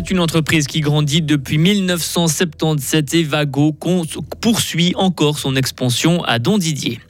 C'est 0.00 0.12
une 0.12 0.20
entreprise 0.20 0.66
qui 0.66 0.80
grandit 0.80 1.20
depuis 1.20 1.58
1977 1.58 3.12
et 3.12 3.22
Vago 3.22 3.76
poursuit 4.40 4.94
encore 4.96 5.38
son 5.38 5.56
expansion 5.56 6.24
à 6.24 6.38
Don 6.38 6.56
Didier. 6.56 7.00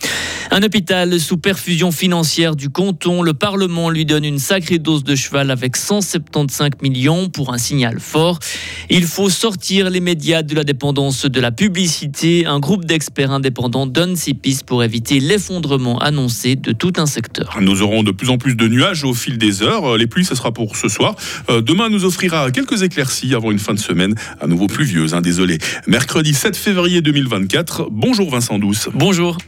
Un 0.52 0.64
hôpital 0.64 1.20
sous 1.20 1.36
perfusion 1.36 1.92
financière 1.92 2.56
du 2.56 2.70
canton. 2.70 3.22
Le 3.22 3.34
Parlement 3.34 3.88
lui 3.88 4.04
donne 4.04 4.24
une 4.24 4.40
sacrée 4.40 4.80
dose 4.80 5.04
de 5.04 5.14
cheval 5.14 5.48
avec 5.48 5.76
175 5.76 6.70
millions 6.82 7.28
pour 7.28 7.54
un 7.54 7.58
signal 7.58 8.00
fort. 8.00 8.40
Il 8.90 9.04
faut 9.04 9.30
sortir 9.30 9.90
les 9.90 10.00
médias 10.00 10.42
de 10.42 10.56
la 10.56 10.64
dépendance 10.64 11.24
de 11.24 11.40
la 11.40 11.52
publicité. 11.52 12.46
Un 12.46 12.58
groupe 12.58 12.84
d'experts 12.84 13.30
indépendants 13.30 13.86
donne 13.86 14.16
ses 14.16 14.34
pistes 14.34 14.64
pour 14.64 14.82
éviter 14.82 15.20
l'effondrement 15.20 15.98
annoncé 16.00 16.56
de 16.56 16.72
tout 16.72 16.94
un 16.96 17.06
secteur. 17.06 17.56
Nous 17.60 17.82
aurons 17.82 18.02
de 18.02 18.10
plus 18.10 18.30
en 18.30 18.36
plus 18.36 18.56
de 18.56 18.66
nuages 18.66 19.04
au 19.04 19.14
fil 19.14 19.38
des 19.38 19.62
heures. 19.62 19.96
Les 19.96 20.08
pluies, 20.08 20.24
ce 20.24 20.34
sera 20.34 20.50
pour 20.50 20.74
ce 20.74 20.88
soir. 20.88 21.14
Euh, 21.48 21.60
demain 21.60 21.88
nous 21.90 22.04
offrira 22.04 22.50
quelques 22.50 22.82
éclaircies 22.82 23.36
avant 23.36 23.52
une 23.52 23.60
fin 23.60 23.74
de 23.74 23.78
semaine 23.78 24.16
à 24.40 24.48
nouveau 24.48 24.66
pluvieuse. 24.66 25.14
Hein, 25.14 25.20
désolé. 25.20 25.58
Mercredi 25.86 26.34
7 26.34 26.56
février 26.56 27.02
2024. 27.02 27.86
Bonjour 27.92 28.28
Vincent 28.30 28.58
Douce. 28.58 28.88
Bonjour. 28.94 29.38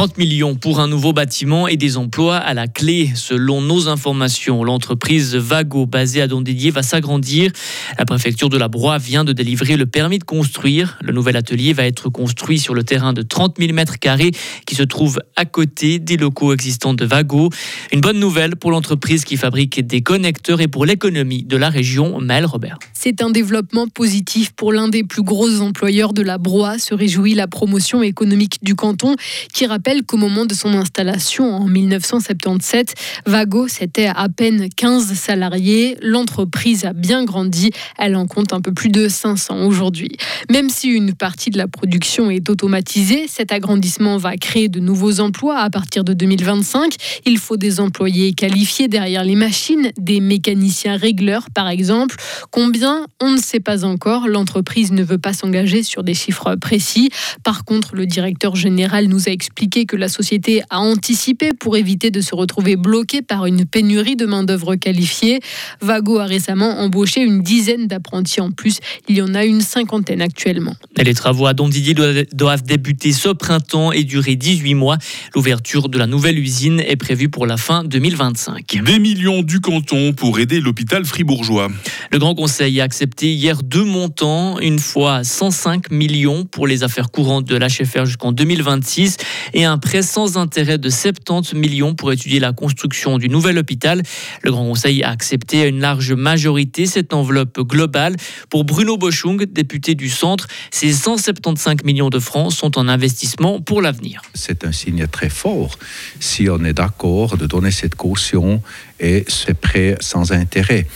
30 0.00 0.16
millions 0.16 0.54
pour 0.54 0.80
un 0.80 0.88
nouveau 0.88 1.12
bâtiment 1.12 1.68
et 1.68 1.76
des 1.76 1.98
emplois 1.98 2.38
à 2.38 2.54
la 2.54 2.68
clé. 2.68 3.10
Selon 3.14 3.60
nos 3.60 3.86
informations, 3.86 4.64
l'entreprise 4.64 5.36
Vago, 5.36 5.84
basée 5.84 6.22
à 6.22 6.26
Dondédier, 6.26 6.70
va 6.70 6.82
s'agrandir. 6.82 7.52
La 7.98 8.06
préfecture 8.06 8.48
de 8.48 8.56
la 8.56 8.68
Broye 8.68 8.96
vient 8.96 9.24
de 9.24 9.34
délivrer 9.34 9.76
le 9.76 9.84
permis 9.84 10.18
de 10.18 10.24
construire. 10.24 10.96
Le 11.02 11.12
nouvel 11.12 11.36
atelier 11.36 11.74
va 11.74 11.84
être 11.84 12.08
construit 12.08 12.58
sur 12.58 12.72
le 12.72 12.82
terrain 12.82 13.12
de 13.12 13.20
30 13.20 13.56
000 13.58 13.74
mètres 13.74 13.98
carrés 13.98 14.30
qui 14.64 14.74
se 14.74 14.84
trouve 14.84 15.20
à 15.36 15.44
côté 15.44 15.98
des 15.98 16.16
locaux 16.16 16.54
existants 16.54 16.94
de 16.94 17.04
Vago. 17.04 17.50
Une 17.92 18.00
bonne 18.00 18.18
nouvelle 18.18 18.56
pour 18.56 18.70
l'entreprise 18.70 19.26
qui 19.26 19.36
fabrique 19.36 19.86
des 19.86 20.00
connecteurs 20.00 20.62
et 20.62 20.68
pour 20.68 20.86
l'économie 20.86 21.42
de 21.42 21.58
la 21.58 21.68
région. 21.68 22.22
Mel 22.22 22.46
Robert. 22.46 22.78
C'est 22.94 23.22
un 23.22 23.28
développement 23.28 23.86
positif 23.86 24.52
pour 24.52 24.72
l'un 24.72 24.88
des 24.88 25.04
plus 25.04 25.22
gros 25.22 25.60
employeurs 25.60 26.14
de 26.14 26.22
la 26.22 26.38
Broye, 26.38 26.78
se 26.78 26.94
réjouit 26.94 27.34
la 27.34 27.46
promotion 27.46 28.02
économique 28.02 28.60
du 28.62 28.74
canton 28.74 29.14
qui 29.52 29.66
rappelle 29.66 29.89
qu'au 30.06 30.16
moment 30.16 30.46
de 30.46 30.54
son 30.54 30.72
installation 30.74 31.52
en 31.52 31.66
1977, 31.66 32.94
Vago, 33.26 33.68
c'était 33.68 34.06
à 34.06 34.28
peine 34.28 34.68
15 34.74 35.12
salariés. 35.14 35.96
L'entreprise 36.00 36.84
a 36.84 36.92
bien 36.92 37.24
grandi. 37.24 37.70
Elle 37.98 38.16
en 38.16 38.26
compte 38.26 38.52
un 38.52 38.60
peu 38.60 38.72
plus 38.72 38.88
de 38.88 39.08
500 39.08 39.66
aujourd'hui. 39.66 40.16
Même 40.50 40.70
si 40.70 40.88
une 40.88 41.14
partie 41.14 41.50
de 41.50 41.58
la 41.58 41.66
production 41.66 42.30
est 42.30 42.48
automatisée, 42.48 43.26
cet 43.28 43.52
agrandissement 43.52 44.16
va 44.16 44.36
créer 44.36 44.68
de 44.68 44.80
nouveaux 44.80 45.20
emplois 45.20 45.58
à 45.58 45.70
partir 45.70 46.04
de 46.04 46.12
2025. 46.12 46.94
Il 47.26 47.38
faut 47.38 47.56
des 47.56 47.80
employés 47.80 48.32
qualifiés 48.32 48.88
derrière 48.88 49.24
les 49.24 49.36
machines, 49.36 49.90
des 49.98 50.20
mécaniciens 50.20 50.96
régleurs 50.96 51.48
par 51.52 51.68
exemple. 51.68 52.16
Combien? 52.50 53.06
On 53.20 53.32
ne 53.32 53.38
sait 53.38 53.60
pas 53.60 53.84
encore. 53.84 54.28
L'entreprise 54.28 54.92
ne 54.92 55.02
veut 55.02 55.18
pas 55.18 55.32
s'engager 55.32 55.82
sur 55.82 56.04
des 56.04 56.14
chiffres 56.14 56.54
précis. 56.56 57.10
Par 57.42 57.64
contre, 57.64 57.94
le 57.94 58.06
directeur 58.06 58.54
général 58.54 59.06
nous 59.06 59.28
a 59.28 59.32
expliqué 59.32 59.79
que 59.86 59.96
la 59.96 60.08
société 60.08 60.62
a 60.70 60.80
anticipé 60.80 61.50
pour 61.58 61.76
éviter 61.76 62.10
de 62.10 62.20
se 62.20 62.34
retrouver 62.34 62.76
bloquée 62.76 63.22
par 63.22 63.46
une 63.46 63.64
pénurie 63.64 64.16
de 64.16 64.26
main-d'œuvre 64.26 64.76
qualifiée. 64.76 65.40
Vago 65.80 66.18
a 66.18 66.24
récemment 66.24 66.78
embauché 66.80 67.20
une 67.22 67.42
dizaine 67.42 67.86
d'apprentis 67.86 68.40
en 68.40 68.50
plus. 68.50 68.78
Il 69.08 69.16
y 69.16 69.22
en 69.22 69.34
a 69.34 69.44
une 69.44 69.60
cinquantaine 69.60 70.22
actuellement. 70.22 70.74
les 70.96 71.14
travaux 71.14 71.46
à 71.46 71.54
Dondidier 71.54 71.94
doivent 72.32 72.62
débuter 72.62 73.12
ce 73.12 73.28
printemps 73.28 73.92
et 73.92 74.04
durer 74.04 74.36
18 74.36 74.74
mois. 74.74 74.98
L'ouverture 75.34 75.88
de 75.88 75.98
la 75.98 76.06
nouvelle 76.06 76.38
usine 76.38 76.80
est 76.80 76.96
prévue 76.96 77.28
pour 77.28 77.46
la 77.46 77.56
fin 77.56 77.84
2025. 77.84 78.82
Des 78.84 78.98
millions 78.98 79.42
du 79.42 79.60
canton 79.60 80.12
pour 80.12 80.38
aider 80.38 80.60
l'hôpital 80.60 81.04
fribourgeois. 81.04 81.68
Le 82.12 82.18
Grand 82.18 82.34
Conseil 82.34 82.80
a 82.80 82.84
accepté 82.84 83.32
hier 83.32 83.62
deux 83.62 83.84
montants, 83.84 84.58
une 84.60 84.78
fois 84.78 85.24
105 85.24 85.90
millions 85.90 86.44
pour 86.44 86.66
les 86.66 86.82
affaires 86.82 87.10
courantes 87.10 87.44
de 87.44 87.56
l'HFR 87.56 88.04
jusqu'en 88.04 88.32
2026 88.32 89.16
et 89.54 89.64
un 89.64 89.69
prêt 89.78 90.02
sans 90.02 90.36
intérêt 90.36 90.78
de 90.78 90.88
70 90.88 91.54
millions 91.54 91.94
pour 91.94 92.12
étudier 92.12 92.40
la 92.40 92.52
construction 92.52 93.18
du 93.18 93.28
nouvel 93.28 93.58
hôpital. 93.58 94.02
Le 94.42 94.50
Grand 94.50 94.64
Conseil 94.64 95.02
a 95.02 95.10
accepté 95.10 95.62
à 95.62 95.66
une 95.66 95.80
large 95.80 96.12
majorité 96.12 96.86
cette 96.86 97.12
enveloppe 97.12 97.60
globale. 97.60 98.16
Pour 98.48 98.64
Bruno 98.64 98.96
Boschung, 98.96 99.44
député 99.44 99.94
du 99.94 100.08
centre, 100.08 100.48
ces 100.70 100.92
175 100.92 101.84
millions 101.84 102.10
de 102.10 102.18
francs 102.18 102.52
sont 102.52 102.78
en 102.78 102.88
investissement 102.88 103.60
pour 103.60 103.82
l'avenir. 103.82 104.22
C'est 104.34 104.64
un 104.64 104.72
signe 104.72 105.06
très 105.06 105.30
fort 105.30 105.78
si 106.20 106.48
on 106.48 106.64
est 106.64 106.72
d'accord 106.72 107.36
de 107.36 107.46
donner 107.46 107.70
cette 107.70 107.94
caution 107.94 108.62
et 108.98 109.24
ce 109.28 109.52
prêt 109.52 109.96
sans 110.00 110.32
intérêt 110.32 110.86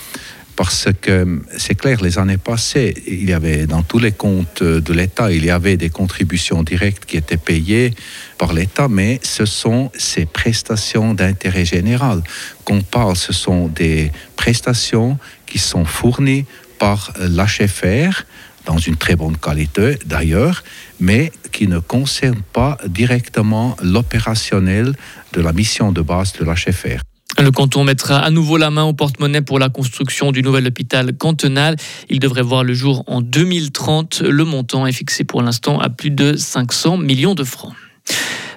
parce 0.57 0.89
que 1.01 1.41
c'est 1.57 1.75
clair, 1.75 2.01
les 2.01 2.19
années 2.19 2.39
passées, 2.39 2.95
il 3.07 3.29
y 3.29 3.33
avait 3.33 3.67
dans 3.67 3.83
tous 3.83 3.99
les 3.99 4.13
comptes 4.13 4.63
de 4.63 4.93
l'État, 4.93 5.33
il 5.33 5.45
y 5.45 5.51
avait 5.51 5.77
des 5.77 5.91
contributions 5.91 6.63
directes 6.63 7.05
qui 7.07 7.17
étaient 7.17 7.37
payées 7.37 7.93
par 8.39 8.53
l'État, 8.53 8.89
mais 8.89 9.21
ce 9.23 9.47
sont 9.47 9.91
ces 9.97 10.27
prestations 10.27 11.15
d'intérêt 11.15 11.65
général 11.65 12.23
qu'on 12.65 12.83
parle. 12.83 13.17
Ce 13.17 13.33
sont 13.33 13.69
des 13.69 14.13
prestations 14.37 15.19
qui 15.47 15.59
sont 15.59 15.85
fournies 15.85 16.45
par 16.79 17.13
l'HFR 17.19 18.25
dans 18.65 18.79
une 18.79 18.97
très 18.97 19.17
bonne 19.17 19.37
qualité 19.37 19.99
d'ailleurs, 20.07 20.65
mais 21.01 21.33
qui 21.53 21.67
ne 21.67 21.79
concernent 21.79 22.43
pas 22.53 22.79
directement 22.87 23.77
l'opérationnel 23.83 24.95
de 25.33 25.41
la 25.41 25.53
mission 25.53 25.93
de 25.93 26.01
base 26.01 26.33
de 26.33 26.45
l'HFR. 26.45 27.14
Le 27.39 27.51
canton 27.51 27.85
mettra 27.85 28.19
à 28.19 28.31
nouveau 28.31 28.57
la 28.57 28.71
main 28.71 28.85
au 28.85 28.93
porte-monnaie 28.93 29.43
pour 29.43 29.59
la 29.59 29.69
construction 29.69 30.31
du 30.31 30.43
nouvel 30.43 30.67
hôpital 30.67 31.17
cantonal. 31.17 31.77
Il 32.09 32.21
devrait 32.21 32.43
voir 32.43 32.63
le 32.63 32.75
jour 32.75 33.03
en 33.07 33.21
2030. 33.21 34.21
Le 34.21 34.45
montant 34.45 34.87
est 34.87 34.93
fixé 34.93 35.25
pour 35.25 35.43
l'instant 35.43 35.81
à 35.81 35.91
plus 35.91 36.11
de 36.11 36.37
500 36.37 36.99
millions 36.99 37.35
de 37.35 37.45
francs. 37.45 37.75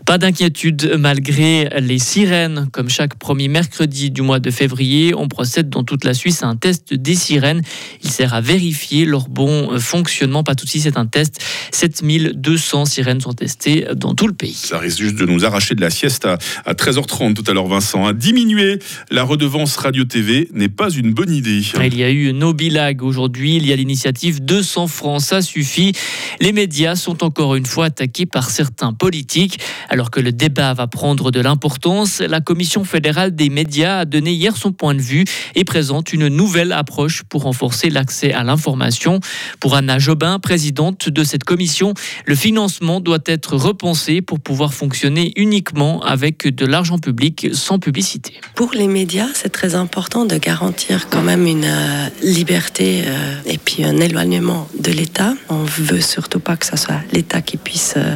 Pas 0.08 0.18
d'inquiétude 0.18 0.96
malgré 0.98 1.68
les 1.82 2.00
sirènes. 2.00 2.70
Comme 2.72 2.88
chaque 2.88 3.16
premier 3.16 3.50
mercredi 3.50 4.10
du 4.10 4.22
mois 4.22 4.40
de 4.40 4.50
février, 4.52 5.14
on 5.14 5.28
procède 5.28 5.70
dans 5.70 5.84
toute 5.84 6.06
la 6.06 6.14
Suisse 6.14 6.44
à 6.44 6.48
un 6.48 6.56
test 6.56 6.94
des 6.94 7.14
sirènes. 7.14 7.62
Il 8.06 8.10
sert 8.10 8.34
à 8.34 8.40
vérifier 8.40 9.04
leur 9.04 9.28
bon 9.28 9.78
fonctionnement. 9.80 10.46
Pas 10.46 10.56
tout 10.56 10.64
de 10.64 10.70
suite, 10.70 10.84
c'est 10.84 10.96
un 10.96 11.08
test. 11.08 11.44
7200 11.74 12.86
sirènes 12.86 13.20
sont 13.20 13.34
testées 13.34 13.86
dans 13.98 14.16
tout 14.16 14.28
le 14.28 14.34
pays. 14.34 14.54
Ça 14.54 14.80
risque 14.80 15.00
juste 15.00 15.18
de 15.18 15.26
nous 15.26 15.44
arracher 15.44 15.76
de 15.76 15.82
la 15.82 15.90
sieste 15.90 16.26
à, 16.26 16.38
13h30 16.74 17.34
tout 17.34 17.44
à 17.46 17.54
l'heure, 17.54 17.68
Vincent. 17.68 18.06
À 18.06 18.14
diminuer 18.14 18.80
la 19.12 19.24
redevance 19.24 19.76
radio-TV 19.76 20.48
n'est 20.54 20.70
pas 20.70 20.90
une 20.90 21.14
bonne 21.14 21.34
idée. 21.34 21.60
Il 21.84 21.98
y 21.98 22.04
a 22.06 22.10
eu 22.10 22.32
no 22.32 22.54
bilag 22.54 23.04
aujourd'hui. 23.04 23.58
Il 23.58 23.66
y 23.66 23.74
a 23.74 23.76
l'initiative 23.76 24.42
200 24.42 24.88
francs. 24.88 25.20
Ça 25.20 25.42
suffit. 25.42 25.92
Les 26.40 26.54
médias 26.54 26.96
sont 26.96 27.26
encore 27.26 27.56
une 27.56 27.66
fois 27.66 27.88
attaqués 27.88 28.26
par 28.26 28.50
certains 28.50 28.94
politiques. 28.94 29.60
Alors 29.90 29.97
que 30.06 30.20
le 30.20 30.32
débat 30.32 30.74
va 30.74 30.88
prendre 30.88 31.32
de 31.32 31.40
l'importance, 31.40 32.20
la 32.20 32.40
Commission 32.40 32.84
fédérale 32.84 33.36
des 33.36 33.50
médias 33.50 34.00
a 34.00 34.06
donné 34.06 34.32
hier 34.32 34.56
son 34.56 34.72
point 34.72 34.94
de 34.94 35.02
vue 35.02 35.26
et 35.56 35.64
présente 35.64 36.14
une 36.14 36.28
nouvelle 36.28 36.72
approche 36.72 37.24
pour 37.24 37.44
renforcer 37.44 37.90
l'accès 37.90 38.34
à 38.34 38.44
l'information. 38.44 39.20
Pour 39.60 39.76
Anna 39.76 40.00
Jobin, 40.00 40.40
présidente 40.40 41.10
de 41.10 41.24
cette 41.24 41.44
commission, 41.44 41.94
le 42.26 42.36
financement 42.36 43.00
doit 43.00 43.20
être 43.26 43.56
repensé 43.56 44.22
pour 44.22 44.40
pouvoir 44.40 44.74
fonctionner 44.74 45.34
uniquement 45.36 46.02
avec 46.04 46.48
de 46.48 46.66
l'argent 46.66 47.00
public 47.00 47.48
sans 47.54 47.80
publicité. 47.80 48.34
Pour 48.56 48.74
les 48.74 48.88
médias, 48.88 49.28
c'est 49.34 49.50
très 49.50 49.76
important 49.76 50.26
de 50.26 50.38
garantir 50.38 51.10
quand 51.10 51.22
même 51.22 51.46
une 51.46 51.66
euh, 51.66 52.10
liberté 52.22 53.04
euh, 53.06 53.36
et 53.46 53.58
puis 53.58 53.84
un 53.84 53.98
éloignement 53.98 54.68
de 54.80 54.92
l'État. 54.92 55.34
On 55.50 55.64
veut 55.64 56.02
surtout 56.02 56.40
pas 56.40 56.56
que 56.56 56.66
ce 56.66 56.78
soit 56.78 57.02
l'État 57.12 57.42
qui 57.42 57.58
puisse 57.58 57.96
euh, 57.98 58.16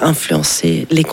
influencer 0.00 0.86
les 0.90 1.04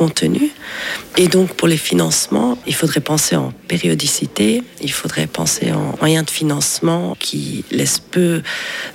et 1.17 1.27
donc 1.27 1.53
pour 1.53 1.67
les 1.67 1.77
financements, 1.77 2.57
il 2.67 2.75
faudrait 2.75 3.01
penser 3.01 3.35
en 3.35 3.53
périodicité, 3.67 4.63
il 4.81 4.91
faudrait 4.91 5.27
penser 5.27 5.71
en 5.71 5.95
moyens 5.99 6.25
de 6.25 6.29
financement 6.29 7.15
qui 7.19 7.63
laissent 7.71 7.99
peu 7.99 8.41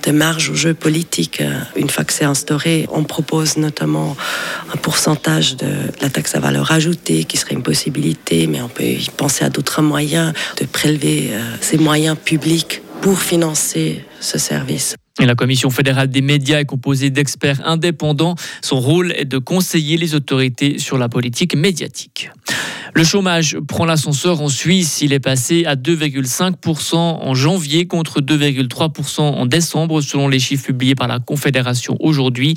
de 0.03 0.11
marge 0.11 0.49
au 0.49 0.55
jeu 0.55 0.73
politique. 0.73 1.41
Une 1.75 1.89
fois 1.89 2.03
que 2.03 2.13
c'est 2.13 2.25
instauré, 2.25 2.87
on 2.91 3.03
propose 3.03 3.57
notamment 3.57 4.15
un 4.73 4.77
pourcentage 4.77 5.55
de 5.57 5.71
la 6.01 6.09
taxe 6.09 6.35
à 6.35 6.39
valeur 6.39 6.71
ajoutée 6.71 7.23
qui 7.23 7.37
serait 7.37 7.55
une 7.55 7.63
possibilité, 7.63 8.47
mais 8.47 8.61
on 8.61 8.69
peut 8.69 8.83
penser 9.17 9.43
à 9.43 9.49
d'autres 9.49 9.81
moyens 9.81 10.33
de 10.57 10.65
prélever 10.65 11.29
euh, 11.31 11.41
ces 11.61 11.77
moyens 11.77 12.17
publics 12.17 12.81
pour 13.01 13.19
financer 13.19 14.05
ce 14.19 14.37
service. 14.37 14.95
La 15.19 15.35
Commission 15.35 15.69
fédérale 15.69 16.09
des 16.09 16.21
médias 16.21 16.59
est 16.59 16.65
composée 16.65 17.09
d'experts 17.09 17.61
indépendants. 17.67 18.35
Son 18.61 18.79
rôle 18.79 19.11
est 19.11 19.25
de 19.25 19.37
conseiller 19.37 19.97
les 19.97 20.15
autorités 20.15 20.79
sur 20.79 20.97
la 20.97 21.09
politique 21.09 21.55
médiatique. 21.55 22.31
Le 22.93 23.03
chômage 23.05 23.57
prend 23.67 23.85
l'ascenseur 23.85 24.41
en 24.41 24.49
Suisse. 24.49 24.99
Il 25.01 25.13
est 25.13 25.19
passé 25.19 25.65
à 25.65 25.75
2,5% 25.75 26.95
en 26.95 27.33
janvier 27.33 27.87
contre 27.87 28.19
2,3% 28.19 29.21
en 29.21 29.45
décembre, 29.45 30.01
selon 30.01 30.27
les 30.27 30.39
chiffres 30.39 30.65
publiés 30.65 30.95
par 30.95 31.07
la 31.07 31.19
Confédération 31.19 31.95
aujourd'hui. 31.99 32.55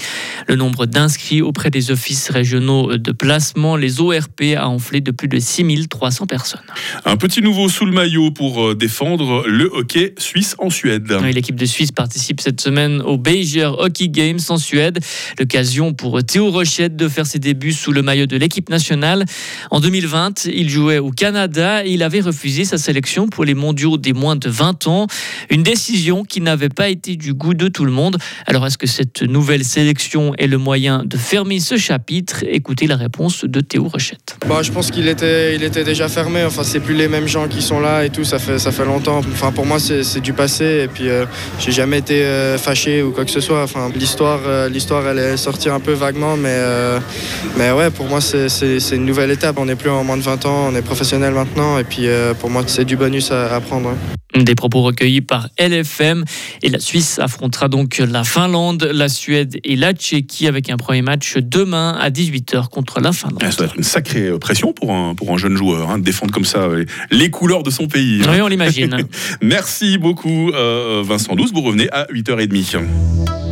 Le 0.48 0.56
nombre 0.56 0.86
d'inscrits 0.86 1.40
auprès 1.40 1.70
des 1.70 1.90
offices 1.92 2.30
régionaux 2.30 2.96
de 2.96 3.12
placement, 3.12 3.76
les 3.76 4.00
ORP, 4.00 4.56
a 4.56 4.68
enflé 4.68 5.00
de 5.00 5.12
plus 5.12 5.28
de 5.28 5.38
6300 5.38 6.26
personnes. 6.26 6.60
Un 7.04 7.16
petit 7.16 7.40
nouveau 7.40 7.68
sous 7.68 7.86
le 7.86 7.92
maillot 7.92 8.30
pour 8.32 8.62
euh, 8.62 8.74
défendre 8.74 9.44
le 9.46 9.70
hockey 9.72 10.14
suisse 10.18 10.56
en 10.58 10.70
Suède. 10.70 11.12
L'équipe 11.22 11.56
de 11.56 11.66
Suisse 11.66 11.92
participe 11.92 12.40
cette 12.40 12.60
semaine 12.60 13.00
au 13.02 13.18
Beijing 13.18 13.64
Hockey 13.78 14.08
Games 14.08 14.40
en 14.48 14.56
Suède. 14.56 14.98
L'occasion 15.38 15.92
pour 15.92 16.22
Théo 16.24 16.50
Rochette 16.50 16.96
de 16.96 17.08
faire 17.08 17.26
ses 17.26 17.38
débuts 17.38 17.72
sous 17.72 17.92
le 17.92 18.02
maillot 18.02 18.26
de 18.26 18.36
l'équipe 18.36 18.68
nationale. 18.68 19.24
En 19.70 19.80
2020, 19.80 20.23
il 20.46 20.68
jouait 20.68 20.98
au 20.98 21.10
Canada 21.10 21.84
et 21.84 21.90
il 21.90 22.02
avait 22.02 22.20
refusé 22.20 22.64
sa 22.64 22.78
sélection 22.78 23.28
pour 23.28 23.44
les 23.44 23.54
mondiaux 23.54 23.96
des 23.96 24.12
moins 24.12 24.36
de 24.36 24.48
20 24.48 24.86
ans. 24.86 25.06
Une 25.50 25.62
décision 25.62 26.24
qui 26.24 26.40
n'avait 26.40 26.68
pas 26.68 26.88
été 26.88 27.16
du 27.16 27.34
goût 27.34 27.54
de 27.54 27.68
tout 27.68 27.84
le 27.84 27.92
monde. 27.92 28.18
Alors 28.46 28.66
est-ce 28.66 28.78
que 28.78 28.86
cette 28.86 29.22
nouvelle 29.22 29.64
sélection 29.64 30.34
est 30.38 30.46
le 30.46 30.58
moyen 30.58 31.04
de 31.04 31.16
fermer 31.16 31.60
ce 31.60 31.76
chapitre? 31.76 32.44
Écoutez 32.48 32.86
la 32.86 32.96
réponse 32.96 33.44
de 33.44 33.60
Théo 33.60 33.88
Rochette. 33.88 34.36
Bah, 34.48 34.62
je 34.62 34.70
pense 34.70 34.90
qu'il 34.90 35.08
était, 35.08 35.54
il 35.54 35.62
était 35.62 35.84
déjà 35.84 36.08
fermé. 36.08 36.44
Enfin, 36.44 36.62
c'est 36.64 36.80
plus 36.80 36.94
les 36.94 37.08
mêmes 37.08 37.28
gens 37.28 37.48
qui 37.48 37.62
sont 37.62 37.80
là 37.80 38.04
et 38.04 38.10
tout. 38.10 38.24
Ça 38.24 38.38
fait, 38.38 38.58
ça 38.58 38.72
fait 38.72 38.84
longtemps. 38.84 39.18
Enfin, 39.18 39.52
pour 39.52 39.66
moi, 39.66 39.78
c'est 39.78 40.20
du 40.20 40.32
passé. 40.32 40.82
Et 40.84 40.88
puis, 40.88 41.08
euh, 41.08 41.24
j'ai 41.58 41.72
jamais 41.72 41.98
été 41.98 42.22
euh, 42.24 42.58
fâché 42.58 43.02
ou 43.02 43.10
quoi 43.12 43.24
que 43.24 43.30
ce 43.30 43.40
soit. 43.40 43.62
Enfin, 43.62 43.90
l'histoire, 43.94 44.40
euh, 44.46 44.68
l'histoire, 44.68 45.06
elle 45.06 45.18
est 45.18 45.36
sortie 45.36 45.68
un 45.68 45.80
peu 45.80 45.92
vaguement, 45.92 46.36
mais, 46.36 46.58
mais 47.56 47.70
ouais, 47.72 47.90
pour 47.90 48.06
moi, 48.06 48.20
c'est 48.20 48.48
une 48.92 49.04
nouvelle 49.04 49.30
étape. 49.30 49.58
On 49.58 49.66
n'est 49.66 49.76
plus 49.76 49.90
en 49.90 50.04
moins 50.14 50.18
de 50.18 50.22
20 50.22 50.46
ans. 50.46 50.68
On 50.70 50.76
est 50.76 50.82
professionnel 50.82 51.34
maintenant. 51.34 51.78
Et 51.78 51.84
puis, 51.84 52.06
pour 52.38 52.50
moi, 52.50 52.62
c'est 52.66 52.84
du 52.84 52.96
bonus 52.96 53.30
à, 53.30 53.54
à 53.54 53.60
prendre. 53.60 53.94
Des 54.34 54.54
propos 54.54 54.82
recueillis 54.82 55.20
par 55.20 55.48
LFM. 55.58 56.24
Et 56.62 56.68
la 56.68 56.80
Suisse 56.80 57.18
affrontera 57.18 57.68
donc 57.68 57.98
la 57.98 58.24
Finlande, 58.24 58.88
la 58.92 59.08
Suède 59.08 59.60
et 59.62 59.76
la 59.76 59.92
Tchéquie 59.92 60.48
avec 60.48 60.70
un 60.70 60.76
premier 60.76 61.02
match 61.02 61.36
demain 61.36 61.96
à 62.00 62.10
18h 62.10 62.68
contre 62.68 63.00
la 63.00 63.12
Finlande. 63.12 63.42
Ça 63.42 63.56
doit 63.56 63.66
être 63.66 63.76
une 63.76 63.84
sacrée 63.84 64.36
pression 64.38 64.72
pour 64.72 64.92
un, 64.92 65.14
pour 65.14 65.32
un 65.32 65.36
jeune 65.36 65.56
joueur, 65.56 65.90
hein, 65.90 65.98
de 65.98 66.04
défendre 66.04 66.32
comme 66.32 66.44
ça 66.44 66.68
les 67.10 67.30
couleurs 67.30 67.62
de 67.62 67.70
son 67.70 67.86
pays. 67.86 68.22
Hein. 68.24 68.30
Oui, 68.32 68.40
on 68.40 68.48
l'imagine. 68.48 68.96
Merci 69.42 69.98
beaucoup 69.98 70.50
euh, 70.50 71.02
Vincent 71.04 71.36
Douce. 71.36 71.52
Vous 71.52 71.62
revenez 71.62 71.88
à 71.92 72.06
8h30. 72.12 72.78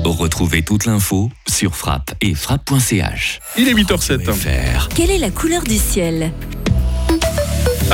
Retrouvez 0.04 0.62
toute 0.62 0.86
l'info 0.86 1.30
sur 1.48 1.76
frappe 1.76 2.12
et 2.20 2.34
frappe.ch. 2.34 3.40
Il 3.56 3.68
est 3.68 3.74
8h07. 3.74 4.88
Quelle 4.96 5.10
est 5.10 5.18
la 5.18 5.30
couleur 5.30 5.62
du 5.62 5.76
ciel? 5.76 6.32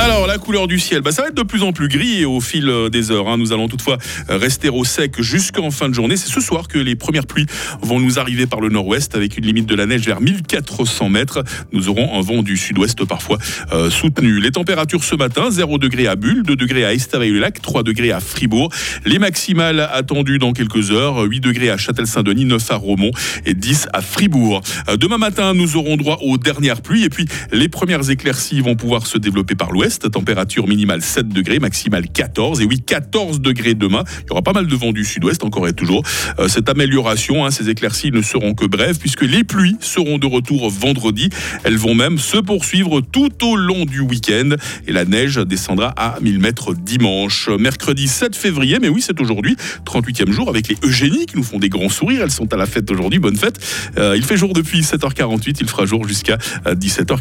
Alors, 0.01 0.27
la 0.27 0.37
couleur 0.37 0.67
du 0.67 0.79
ciel, 0.79 1.01
bah, 1.01 1.11
ça 1.11 1.23
va 1.23 1.27
être 1.27 1.35
de 1.35 1.43
plus 1.43 1.61
en 1.61 1.73
plus 1.73 1.89
gris 1.89 2.23
au 2.23 2.39
fil 2.39 2.69
euh, 2.69 2.89
des 2.89 3.11
heures. 3.11 3.27
Hein. 3.27 3.37
Nous 3.37 3.51
allons 3.51 3.67
toutefois 3.67 3.97
euh, 4.29 4.37
rester 4.37 4.69
au 4.69 4.85
sec 4.85 5.21
jusqu'en 5.21 5.71
fin 5.71 5.89
de 5.89 5.93
journée. 5.93 6.15
C'est 6.15 6.29
ce 6.29 6.39
soir 6.39 6.69
que 6.69 6.77
les 6.77 6.95
premières 6.95 7.25
pluies 7.27 7.47
vont 7.81 7.99
nous 7.99 8.17
arriver 8.17 8.47
par 8.47 8.61
le 8.61 8.69
nord-ouest 8.69 9.15
avec 9.15 9.37
une 9.37 9.45
limite 9.45 9.65
de 9.65 9.75
la 9.75 9.85
neige 9.85 10.05
vers 10.05 10.21
1400 10.21 11.09
mètres. 11.09 11.43
Nous 11.73 11.89
aurons 11.89 12.17
un 12.17 12.21
vent 12.21 12.43
du 12.43 12.55
sud-ouest 12.55 13.03
parfois 13.03 13.39
euh, 13.73 13.89
soutenu. 13.89 14.39
Les 14.39 14.51
températures 14.51 15.03
ce 15.03 15.15
matin, 15.15 15.51
0 15.51 15.77
degré 15.79 16.07
à 16.07 16.15
Bulle, 16.15 16.43
2 16.43 16.55
degrés 16.55 16.85
à 16.85 16.93
Estavayer-le-Lac, 16.93 17.61
3 17.61 17.83
degrés 17.83 18.13
à 18.13 18.21
Fribourg. 18.21 18.69
Les 19.05 19.19
maximales 19.19 19.81
attendues 19.91 20.39
dans 20.39 20.53
quelques 20.53 20.91
heures, 20.91 21.23
8 21.23 21.41
degrés 21.41 21.71
à 21.71 21.77
Châtel-Saint-Denis, 21.77 22.45
9 22.45 22.71
à 22.71 22.75
Romont 22.75 23.11
et 23.45 23.53
10 23.53 23.89
à 23.91 24.01
Fribourg. 24.01 24.61
Demain 24.97 25.17
matin, 25.17 25.53
nous 25.53 25.75
aurons 25.75 25.97
droit 25.97 26.19
aux 26.21 26.37
dernières 26.37 26.81
pluies 26.81 27.03
et 27.03 27.09
puis 27.09 27.25
les 27.51 27.67
premières 27.67 28.09
éclaircies 28.09 28.61
vont 28.61 28.75
pouvoir 28.75 29.05
se 29.05 29.17
développer 29.17 29.55
par 29.55 29.71
l'ouest 29.71 29.88
température 29.97 30.67
minimale 30.67 31.01
7 31.01 31.29
degrés, 31.29 31.59
maximale 31.59 32.07
14. 32.07 32.61
Et 32.61 32.65
oui, 32.65 32.81
14 32.81 33.41
degrés 33.41 33.73
demain. 33.73 34.03
Il 34.23 34.29
y 34.29 34.31
aura 34.31 34.41
pas 34.41 34.53
mal 34.53 34.67
de 34.67 34.75
vent 34.75 34.91
du 34.91 35.03
sud-ouest 35.03 35.43
encore 35.43 35.67
et 35.67 35.73
toujours. 35.73 36.03
Euh, 36.39 36.47
cette 36.47 36.69
amélioration, 36.69 37.45
hein, 37.45 37.51
ces 37.51 37.69
éclaircies 37.69 38.11
ne 38.11 38.21
seront 38.21 38.53
que 38.53 38.65
brèves 38.65 38.99
puisque 38.99 39.23
les 39.23 39.43
pluies 39.43 39.77
seront 39.79 40.17
de 40.17 40.27
retour 40.27 40.69
vendredi. 40.69 41.29
Elles 41.63 41.77
vont 41.77 41.95
même 41.95 42.17
se 42.17 42.37
poursuivre 42.37 43.01
tout 43.01 43.43
au 43.43 43.55
long 43.55 43.85
du 43.85 44.01
week-end 44.01 44.51
et 44.87 44.91
la 44.91 45.05
neige 45.05 45.37
descendra 45.37 45.93
à 45.97 46.17
1000 46.21 46.39
mètres 46.39 46.73
dimanche. 46.73 47.49
Mercredi 47.49 48.07
7 48.07 48.35
février, 48.35 48.77
mais 48.79 48.89
oui, 48.89 49.01
c'est 49.01 49.19
aujourd'hui, 49.21 49.55
38e 49.85 50.31
jour 50.31 50.49
avec 50.49 50.67
les 50.67 50.77
Eugénies 50.83 51.25
qui 51.25 51.37
nous 51.37 51.43
font 51.43 51.59
des 51.59 51.69
grands 51.69 51.89
sourires. 51.89 52.21
Elles 52.23 52.31
sont 52.31 52.51
à 52.53 52.57
la 52.57 52.65
fête 52.65 52.89
aujourd'hui. 52.91 53.19
Bonne 53.19 53.37
fête. 53.37 53.59
Euh, 53.97 54.15
il 54.15 54.23
fait 54.23 54.37
jour 54.37 54.53
depuis 54.53 54.81
7h48. 54.81 55.57
Il 55.61 55.67
fera 55.67 55.85
jour 55.85 56.07
jusqu'à 56.07 56.37
17h40. 56.65 57.17
Euh, 57.17 57.19